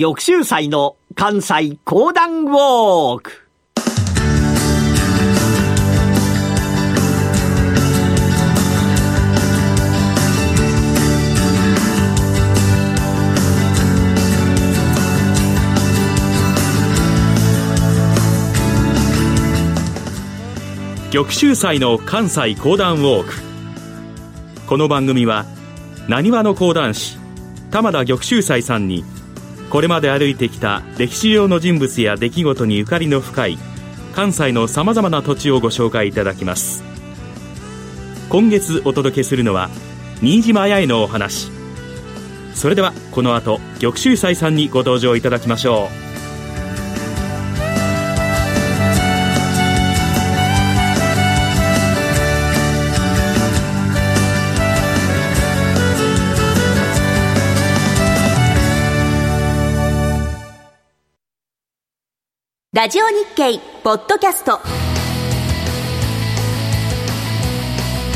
[0.00, 3.32] 玉州祭の関西講談ウォーク。
[21.12, 23.34] 玉州祭の関西講談ウォーク。
[24.66, 25.44] この番組は
[26.08, 27.18] なにわの講談師
[27.70, 29.04] 玉田玉州祭さんに
[29.70, 33.58] これまで歩いてきた歴史上の人物や出来事にゆかりの深い
[34.12, 36.82] 関西のさまざまな土地をご紹介いただきます。
[38.28, 39.70] 今月お届けするのは
[40.20, 41.52] 新島八重のお話。
[42.52, 46.09] それではこの後玉州斎さんにご登場いただきましょう。
[62.72, 64.60] ラジオ日経ポッドキャスト。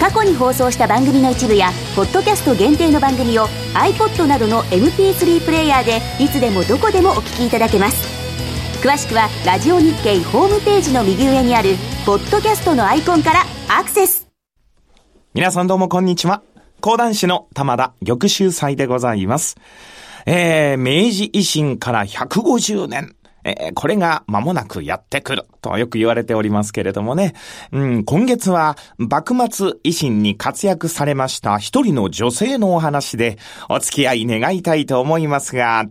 [0.00, 3.42] 過去に放送した番組の一部やポッドキャスト限定の番組を
[3.74, 8.08] iPod などの MP3 プレイヤーでいつでもどこでもお聞きいただけます。
[8.82, 11.74] 詳しくはラジオ日経ホームページの右上にある
[12.06, 14.30] ポッドキャストのアイコンからアクセス。
[15.34, 16.42] 皆さんどうもこんにちは。
[16.80, 19.56] 講談師の玉田玉秀祭でございます。
[20.24, 23.14] えー、明治維新から150年。
[23.48, 27.34] えー、これが間もなくやってくるとよく言われておりますけれどもね。
[27.72, 33.38] うん、今月は幕末維新に活躍されました一人の女性のお話で
[33.68, 35.84] お付き合い願いたいと思いますが、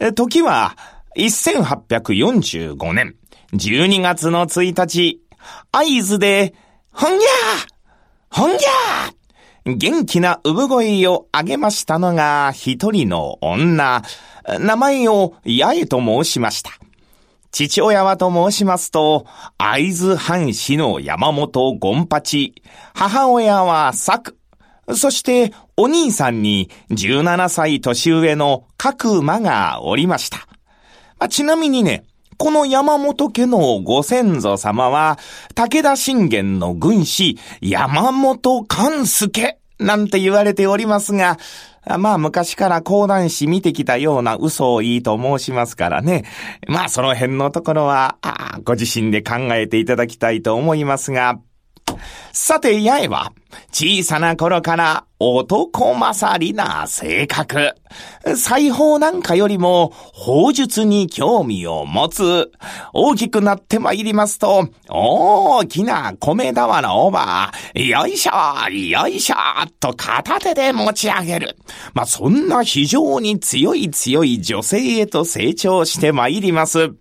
[0.00, 0.76] え時は
[1.16, 3.16] 1845年
[3.54, 5.20] 12月の1日、
[5.70, 6.54] 合図で、
[6.92, 9.23] ほんぎゃーほんぎゃー
[9.66, 14.02] 元気な産声を上げましたのが一人の女。
[14.60, 16.70] 名前を八重と申しました。
[17.50, 19.26] 父親はと申しますと、
[19.56, 22.54] 会津藩士の山本権八、
[22.94, 24.36] 母親は作、
[24.94, 30.46] そしてお兄さんに17歳年上の角馬がおりました。
[31.18, 32.04] まあ、ちなみにね、
[32.38, 35.18] この山本家のご先祖様は、
[35.54, 41.38] 武田信玄の軍師、山本勘助、なんて言われておりますが、
[41.98, 46.24] まあ昔から講談師見てきたような嘘をいいと申しますからね。
[46.66, 48.16] まあその辺のところは、
[48.64, 51.38] ご自身で考えていただきたいと思いますが、
[52.36, 53.32] さて、八重は、
[53.70, 57.74] 小さな頃から男勝りな性格。
[58.34, 62.50] 裁縫なんかよりも、法術に興味を持つ。
[62.92, 69.36] 大きくなってまいりますと、大きな米俵をば、よいしょ、よいしょ、
[69.78, 71.56] と片手で持ち上げる。
[71.92, 76.94] まあ、そんな非常に強い強い女性へと成長してまいります。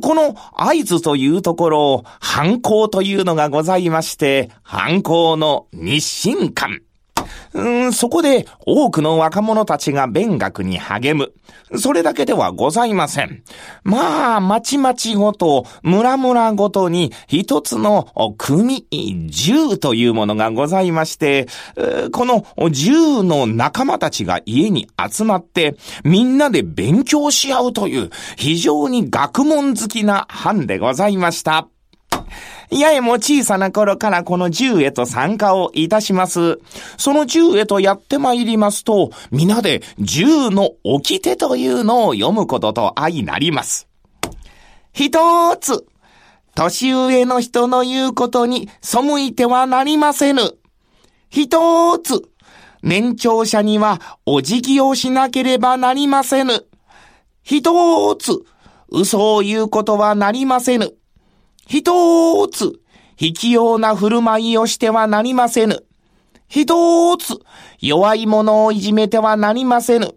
[0.00, 6.85] この合図というところ、反抗というのがございまして、反抗の日進館。
[7.56, 11.32] うん、そこで多くの若者たちが勉学に励む。
[11.78, 13.42] それだけではございません。
[13.82, 18.86] まあ、町々ごと、村々ごとに一つの組、
[19.28, 21.48] 銃というものがございまして、
[22.12, 31.68] この銃の仲間たちが家に集まって、みんなで勉強し合うという、非常に学問好きな班でございました。
[32.70, 36.60] 八重も小さな頃からこの銃へと参加をいたします。
[36.96, 43.88] その銃へとやってまいりますと、皆で銃の掟というのを読むことと相なります。
[44.92, 45.86] 一つ、
[46.54, 50.42] 年上の人の言うことに背いてはなりませぬ。
[51.28, 52.22] 一つ、
[52.82, 56.64] 年長者にはお辞儀をしなければなりませぬ。
[57.42, 58.42] 一つ、
[58.88, 60.94] 嘘を言うことはなりませぬ。
[61.66, 62.78] 一つ、
[63.16, 65.84] 卑怯な振る舞いをしてはなりませぬ。
[66.48, 67.34] 一つ、
[67.80, 70.14] 弱い者をいじめてはなりませぬ。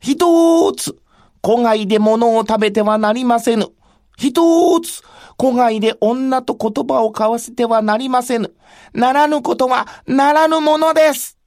[0.00, 0.96] 一つ、
[1.44, 3.68] 古外で物を食べてはなりませぬ。
[4.16, 5.02] 一つ、
[5.40, 8.52] 古外で女と言葉を交わせてはなりませぬ。
[8.92, 11.38] ならぬことはならぬものです。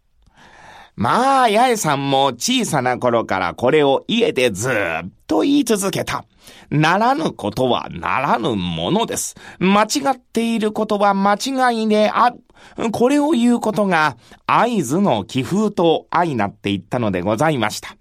[0.96, 6.24] まあ、八重さんも小さな頃からこれを家でずっと言い続けた。
[6.70, 9.36] ならぬことはならぬものです。
[9.60, 12.92] 間違っていることは間違いである。
[12.92, 17.96] これを言うことが合図の気風と相なっていったのでございました。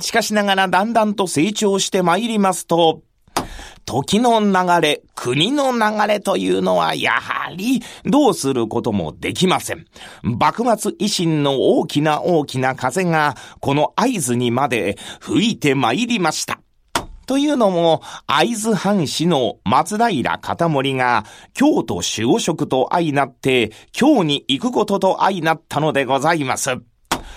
[0.00, 3.02] しかしながらだんだんと成長して参りますと、
[3.84, 9.86] 時の流れ、国の流れというのはやはりどうすることもできません。
[10.22, 16.61] 幕末維新の大きな大きな風がこの合図にまで吹いて参りました。
[17.32, 21.24] というのも、会津藩士の松平片森が、
[21.54, 26.72] 京都守護職と相なって、京に行くことと相なったのでございます。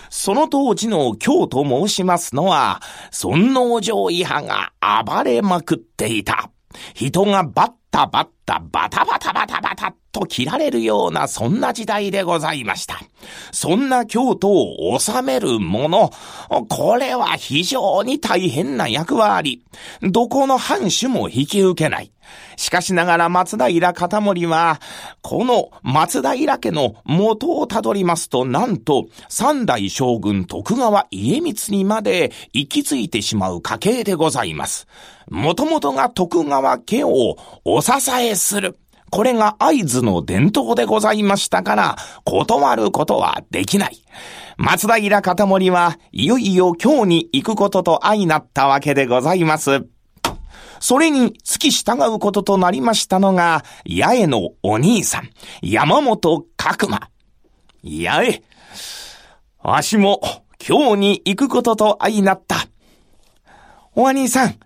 [0.09, 4.73] その当時の京と申しますのは、尊王攘夷派が
[5.05, 6.49] 暴れまくっていた。
[6.93, 13.01] 人がバッタバッタバタバタバタバタと切られるようなそんな時代でございました。
[13.51, 16.09] そんな京都を治める者、
[16.69, 19.65] これは非常に大変な役割。
[20.01, 22.13] どこの藩主も引き受けない。
[22.55, 24.79] しかしながら松平片森は、
[25.21, 34.87] この松平家の元をたどりますと、なんと三代将軍徳川家光にまで行き着いてしまう家系でございます。
[35.29, 38.77] もともとが徳川家をお支えする。
[39.11, 43.97] これが合図の伝統でございましたから、断ることはできない。
[44.57, 49.85] 松平片森はいよいよ今日に行くことと相なったわけでございます。
[50.79, 55.29] それに付き従うこととなりましたのが、八重のお兄さん、
[55.61, 57.09] 山本角馬。
[57.83, 58.43] 八重、
[59.63, 60.21] わしも
[60.67, 62.67] 今日に行くことと相なった。
[63.95, 64.59] お兄さん、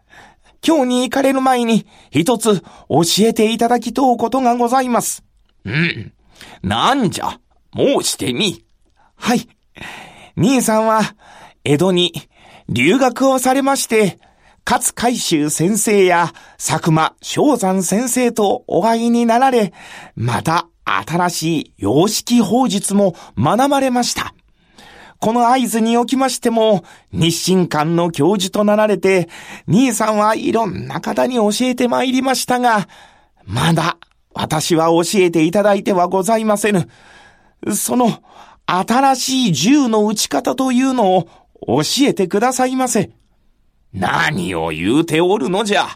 [0.66, 5.24] 今日に行かれる前に一つ教えていただきとうことがございます。
[5.66, 6.14] うん。
[6.62, 7.40] なんじゃ、
[7.76, 8.66] 申してみ。
[9.16, 9.48] はい。
[10.36, 11.02] 兄さんは、
[11.64, 12.14] 江戸に
[12.70, 14.20] 留学をされまして、
[14.70, 19.74] 勝海舟先生や佐久間正山先生とお会いになられ、
[20.16, 24.34] また新しい様式法術も学ばれました。
[25.19, 29.27] この合図におきましても、日清館の教授となられて、
[29.68, 32.88] 兄さんはいろんな方に教えて参りましたが、
[33.44, 33.98] まだ
[34.33, 36.88] 私は教えていただいてはございませぬ。
[37.75, 38.19] その
[38.66, 41.27] 新しい銃の撃ち方というのを
[41.68, 43.12] 教えてくださいませ。
[43.92, 45.88] 何を言うておるのじゃ。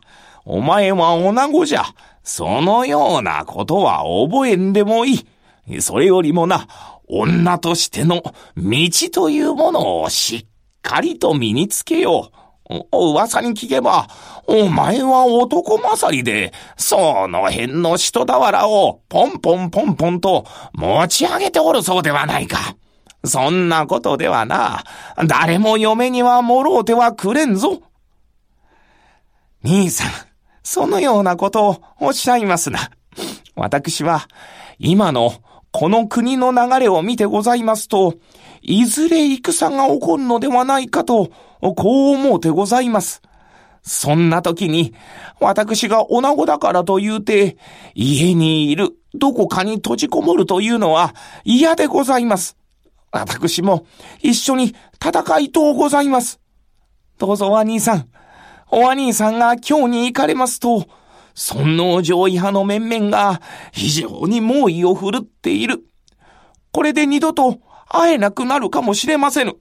[0.43, 1.83] お前は女子じゃ。
[2.23, 5.23] そのようなことは覚えんでもい
[5.67, 5.81] い。
[5.81, 6.67] それよりもな、
[7.07, 8.23] 女としての
[8.57, 10.45] 道というものをしっ
[10.81, 12.44] かりと身につけよう。
[12.91, 14.07] 噂に聞けば、
[14.47, 22.75] お前は男勝りで、その辺の人俵をポンポンポンポンと持ち上げておるそうではないか。
[23.25, 24.83] そんなことではな、
[25.27, 27.81] 誰も嫁にはもろうてはくれんぞ。
[29.63, 30.11] 兄さん、
[30.61, 32.91] そのようなことをおっしゃいますな。
[33.55, 34.27] 私は、
[34.79, 35.35] 今の
[35.73, 38.13] この国の流れを見てございますと、
[38.61, 41.31] いずれ戦が起こるのではないかと、
[41.61, 43.23] こう思うてございます。
[43.81, 44.93] そんな時に、
[45.39, 47.57] 私が女子だからと言うて、
[47.95, 52.55] 家にいる、どこかに閉じこもるというのは嫌でございます。
[53.11, 53.85] 私も
[54.21, 56.39] 一緒に戦いとうございます。
[57.17, 58.09] どうぞお兄さん、
[58.69, 60.85] お兄さんが今日に行かれますと、
[61.33, 63.41] 尊王攘夷派の面々が
[63.71, 65.83] 非常に猛威を振るっている。
[66.71, 69.53] これで二度と会えなくなるかもしれませぬ。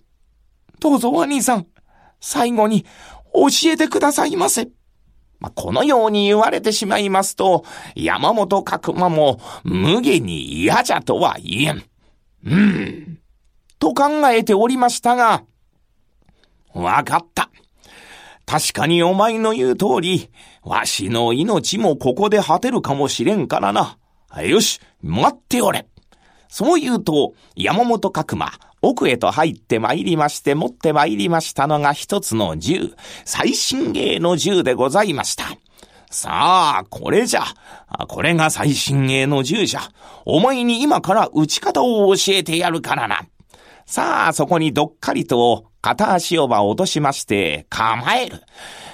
[0.80, 1.66] どうぞお兄さん、
[2.20, 2.84] 最後に
[3.34, 4.68] 教えてくださいませ。
[5.38, 7.64] まあ、このように言われてしまいますと、
[7.94, 11.84] 山本角馬も無下に嫌じゃとは言えん。
[12.44, 13.18] うん。
[13.78, 15.42] と考えておりましたが、
[16.72, 17.50] わかった。
[18.52, 20.28] 確かにお前の言う通り、
[20.62, 23.96] わしの命もここで果てるかもしれんからな。
[24.42, 25.86] よし、待っておれ。
[26.50, 32.94] そう言うと、山本角馬、奥へと入って参りまして、持って参りましたのが一つの銃、
[33.24, 35.44] 最新鋭の銃でございました。
[36.10, 37.44] さあ、これじゃ。
[38.06, 39.80] これが最新鋭の銃じゃ。
[40.26, 43.22] お前に今から撃ち方を教えてやるからな。
[43.86, 48.42] さあ、そこにどっかりと片足をば落としまして、構える。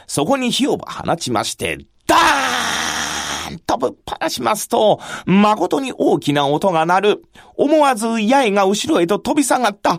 [0.07, 2.78] そこに火をば放ちまして、ダーン
[3.59, 3.91] とぶっ
[4.21, 7.23] 放しますと、誠に大きな音が鳴る。
[7.57, 9.91] 思わず八重が後ろへと飛び下がった。
[9.91, 9.99] は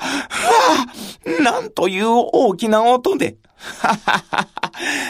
[1.39, 3.37] あ、なんという大きな音で。
[3.59, 4.47] ははは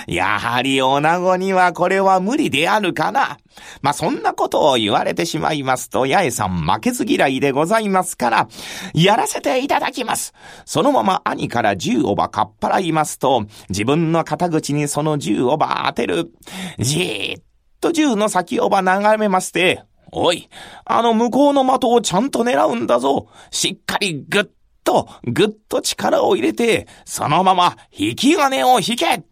[0.07, 3.37] やはり女子にはこれは無理であるかな。
[3.81, 8.47] まあ、そんなことを言われてしまいますと、八重さん負けず嫌いでございますから、
[8.93, 10.33] やらせていただきます。
[10.65, 16.31] そのまま兄から銃をばかっぱらいますと、自分の肩口にその銃をば当てる。
[16.79, 17.43] じーっ
[17.79, 20.49] と銃の先をば眺めまして、おい、
[20.85, 23.27] あの向こうの的をちゃんと狙うんだぞ。
[23.51, 24.47] しっかりぐっ
[24.83, 29.23] と、ぐっと力を入れて、そのまま引き金を引け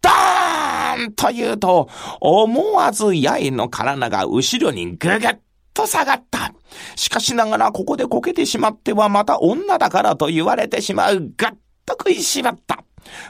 [0.00, 1.88] ダーンと言うと、
[2.20, 5.38] 思わず八重の体が後ろにぐぐっ
[5.72, 6.52] と下がった。
[6.96, 11.32] しかしながらここでこけてしまってはまた女だからと言われてしまう。
[11.36, 11.54] ガッ
[11.86, 12.84] と食いしばった。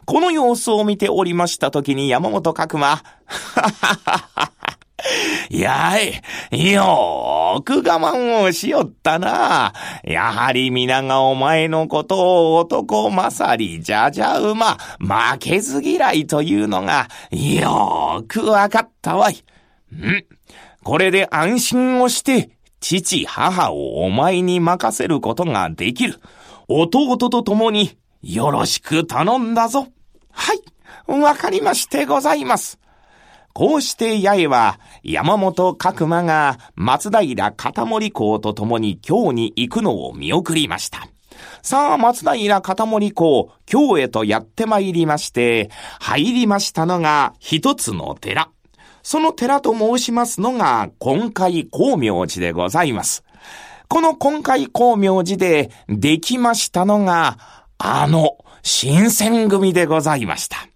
[0.07, 3.71] この様子を見ておりました時に山本角馬、はは
[4.05, 4.51] はは。
[5.51, 9.73] やい、よーく我慢をしよったな。
[10.03, 19.35] やはり皆がお前のことを男勝り、じゃじゃ馬、負けず嫌いというのが、よーくわかったわい。
[19.95, 20.25] ん
[20.83, 26.21] これで安心をして、父、母をお前に任せることができる。
[26.69, 29.89] 弟と共に、よろしく頼んだぞ。
[30.31, 32.79] はい、わかりましてございます。
[33.55, 41.07] こうして八重は山本角馬が松平片森公と共に京に行くのを見送りました。
[41.63, 45.71] さあ、松平片森公、京へとやって参りまして、
[46.01, 48.51] 入りましたのが一つの寺。
[49.05, 53.23] その寺と申しますのが、今回光明寺でございます。
[53.89, 57.39] この今回光明寺でできましたのが、
[57.79, 60.74] あの、新選組でございました。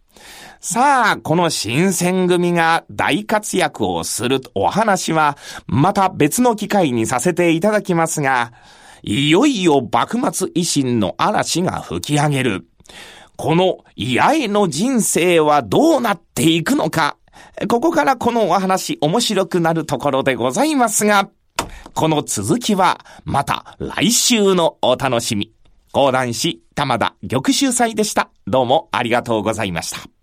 [0.60, 5.36] さあ、この新選組が大活躍をするお話は、
[5.66, 8.52] また別の機会にさせていただきますが、
[9.02, 12.66] いよいよ幕末維新の嵐が吹き上げる。
[13.36, 17.16] この八重の人生はどうなっていくのか。
[17.68, 21.30] ここからこのお話面白くなるところでございますが、
[21.94, 25.52] この続きはまた来週のお楽しみ。
[25.92, 28.30] 講談師玉田玉秀祭でした。
[28.48, 30.17] どうもありがとうございました。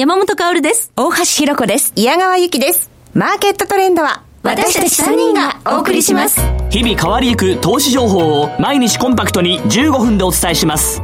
[0.00, 0.92] 山本薫です。
[0.94, 1.92] 大橋弘子です。
[1.96, 2.88] 矢川ゆきです。
[3.14, 6.40] マーケットトレンドは私たち3人がお送りします。
[6.70, 11.02] 日々変わりゆく投資情報を毎日コンパクトに15分でお伝えします。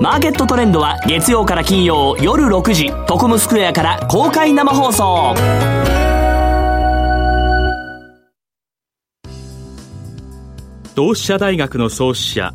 [0.00, 5.34] マーケットトレンドは月曜から金曜夜6時、トコムスクエアから公開生放送。
[10.94, 12.54] 同志社大学の創始者、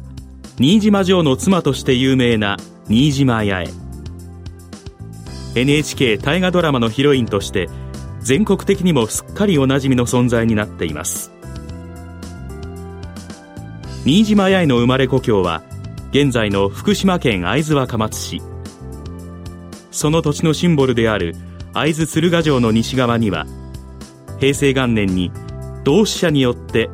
[0.58, 2.56] 新島城の妻として有名な
[2.88, 3.81] 新島八重。
[5.56, 7.70] NHK 大河ドラマのヒロインとして
[8.20, 11.32] 全国的にもすっかりおなじみの存在になっています。
[14.06, 15.62] 新島八重の生まれ故郷は
[16.12, 18.42] 現在の福島県会津若松市。
[19.92, 21.36] その土地のシンボルである
[21.74, 23.46] 会津鶴ヶ城の西側には
[24.40, 25.32] 平成元年に
[25.84, 26.90] 同志社によって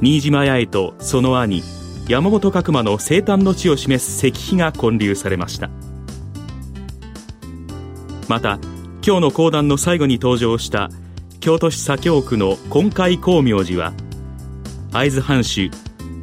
[0.00, 1.62] 新島八重とその兄
[2.08, 5.70] 山本角馬の生誕の地を示す石碑が建立されました。
[8.34, 8.58] また
[9.06, 10.90] 今日の講談の最後に登場した
[11.38, 13.92] 京都市左京区の今海光明寺は
[14.90, 15.70] 会津藩主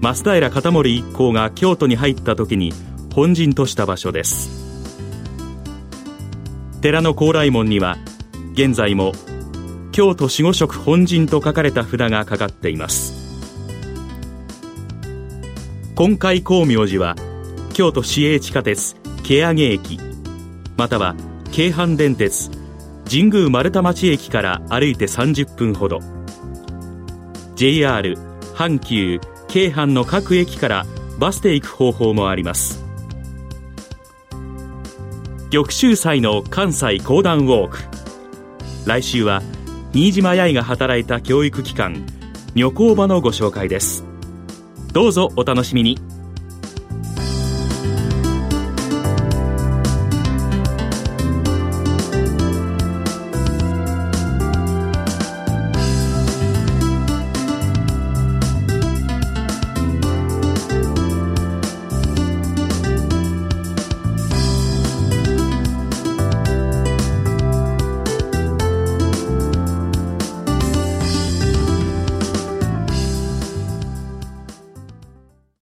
[0.02, 2.74] 増平片森一行が京都に入った時に
[3.16, 4.50] 本陣とした場所です。
[6.82, 7.96] 寺の高麗門には
[8.56, 9.14] 現在も
[9.94, 13.40] 京都守護職本陣と書かれた札がかかっています。
[15.96, 17.16] 今海光明寺は
[17.72, 19.98] 京都市営地下鉄毛上駅
[20.76, 21.16] または
[21.52, 22.50] 京阪電鉄
[23.10, 26.00] 神宮丸太町駅から歩いて30分ほど。
[27.56, 28.18] JR
[28.56, 30.86] 阪急京阪の各駅から
[31.20, 32.82] バスで行く方法もあります。
[35.52, 37.80] 玉州祭の関西講談ウォーク。
[38.86, 39.42] 来週は
[39.92, 42.06] 新島八重が働いた教育機関
[42.56, 44.06] 女工場のご紹介です。
[44.94, 46.11] どうぞお楽しみに。